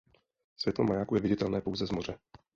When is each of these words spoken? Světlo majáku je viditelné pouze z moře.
Světlo 0.57 0.83
majáku 0.85 1.15
je 1.15 1.21
viditelné 1.21 1.61
pouze 1.61 1.85
z 1.87 1.91
moře. 1.91 2.17